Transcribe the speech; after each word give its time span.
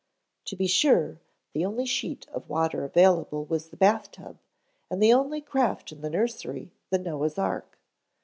To 0.45 0.55
be 0.55 0.65
sure, 0.65 1.19
the 1.53 1.63
only 1.63 1.85
sheet 1.85 2.27
of 2.29 2.49
water 2.49 2.83
available 2.83 3.45
was 3.45 3.69
the 3.69 3.77
bath 3.77 4.09
tub 4.11 4.39
and 4.89 4.99
the 4.99 5.13
only 5.13 5.41
craft 5.41 5.91
in 5.91 6.01
the 6.01 6.09
nursery 6.09 6.71
the 6.89 6.97
Noah's 6.97 7.37
ark. 7.37 7.77